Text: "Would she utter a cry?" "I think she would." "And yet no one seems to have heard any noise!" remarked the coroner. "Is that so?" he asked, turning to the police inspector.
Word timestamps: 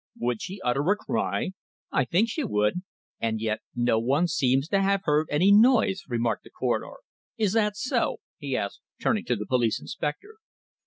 "Would 0.17 0.41
she 0.41 0.59
utter 0.65 0.81
a 0.89 0.95
cry?" 0.95 1.51
"I 1.91 2.05
think 2.05 2.27
she 2.27 2.43
would." 2.43 2.81
"And 3.19 3.39
yet 3.39 3.59
no 3.75 3.99
one 3.99 4.27
seems 4.27 4.67
to 4.69 4.81
have 4.81 5.01
heard 5.03 5.27
any 5.29 5.51
noise!" 5.51 6.05
remarked 6.07 6.43
the 6.43 6.49
coroner. 6.49 6.95
"Is 7.37 7.53
that 7.53 7.77
so?" 7.77 8.17
he 8.39 8.57
asked, 8.57 8.81
turning 8.99 9.25
to 9.25 9.35
the 9.35 9.45
police 9.45 9.79
inspector. 9.79 10.37